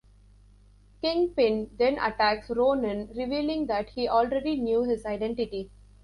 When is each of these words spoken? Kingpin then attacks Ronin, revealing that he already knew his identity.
Kingpin 1.03 1.69
then 1.77 1.99
attacks 1.99 2.49
Ronin, 2.49 3.09
revealing 3.15 3.67
that 3.67 3.89
he 3.91 4.09
already 4.09 4.55
knew 4.59 4.81
his 4.81 5.05
identity. 5.05 5.69